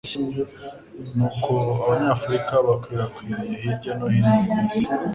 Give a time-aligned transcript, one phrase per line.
[1.15, 1.51] ni uko
[1.83, 4.79] Abanyafurika bakwirakwiriye hirya no hino ku isi,